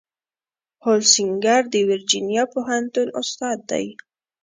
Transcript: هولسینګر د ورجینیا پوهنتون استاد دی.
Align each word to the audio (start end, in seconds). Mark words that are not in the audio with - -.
هولسینګر 0.83 1.61
د 1.73 1.75
ورجینیا 1.89 2.43
پوهنتون 2.53 3.07
استاد 3.21 3.59
دی. 3.71 3.85